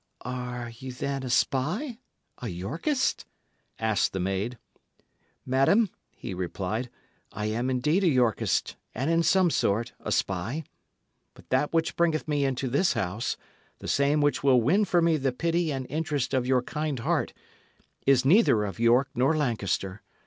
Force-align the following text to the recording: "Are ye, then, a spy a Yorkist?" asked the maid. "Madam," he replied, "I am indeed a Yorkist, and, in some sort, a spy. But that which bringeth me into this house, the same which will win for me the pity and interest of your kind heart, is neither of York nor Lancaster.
"Are 0.25 0.71
ye, 0.71 0.89
then, 0.89 1.21
a 1.21 1.29
spy 1.29 1.99
a 2.39 2.47
Yorkist?" 2.47 3.27
asked 3.77 4.13
the 4.13 4.19
maid. 4.19 4.57
"Madam," 5.45 5.91
he 6.15 6.33
replied, 6.33 6.89
"I 7.31 7.45
am 7.45 7.69
indeed 7.69 8.03
a 8.03 8.07
Yorkist, 8.07 8.77
and, 8.95 9.11
in 9.11 9.21
some 9.21 9.51
sort, 9.51 9.93
a 9.99 10.11
spy. 10.11 10.63
But 11.35 11.51
that 11.51 11.71
which 11.71 11.95
bringeth 11.95 12.27
me 12.27 12.45
into 12.45 12.67
this 12.67 12.93
house, 12.93 13.37
the 13.77 13.87
same 13.87 14.21
which 14.21 14.43
will 14.43 14.59
win 14.59 14.85
for 14.85 15.03
me 15.03 15.17
the 15.17 15.31
pity 15.31 15.71
and 15.71 15.85
interest 15.87 16.33
of 16.33 16.47
your 16.47 16.63
kind 16.63 16.97
heart, 16.97 17.31
is 18.07 18.25
neither 18.25 18.63
of 18.63 18.79
York 18.79 19.09
nor 19.13 19.37
Lancaster. 19.37 20.01